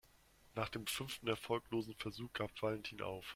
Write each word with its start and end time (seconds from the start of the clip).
Nach 0.55 0.67
dem 0.69 0.87
fünften 0.87 1.27
erfolglosen 1.27 1.93
Versuch 1.93 2.33
gab 2.33 2.59
Valentin 2.63 3.03
auf. 3.03 3.23